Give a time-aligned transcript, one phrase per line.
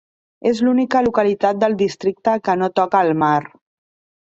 [0.51, 3.37] És l'única localitat del districte que no toca al mar.